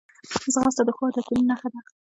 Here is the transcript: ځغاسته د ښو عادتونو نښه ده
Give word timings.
ځغاسته 0.53 0.81
د 0.85 0.89
ښو 0.95 1.03
عادتونو 1.07 1.43
نښه 1.49 1.67
ده 1.73 1.79